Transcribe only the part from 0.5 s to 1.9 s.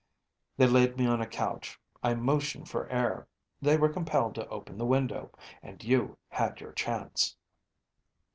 They laid me on a couch,